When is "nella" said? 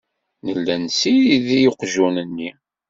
0.45-0.75